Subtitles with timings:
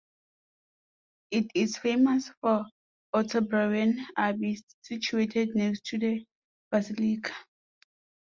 [1.29, 2.65] It is famous for
[3.13, 6.25] Ottobeuren Abbey, situated next to the
[6.71, 7.33] Basilica.